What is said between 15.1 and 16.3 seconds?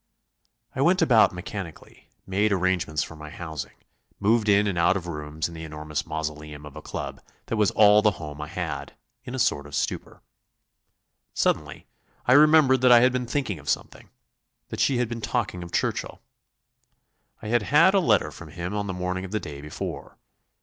talking of Churchill.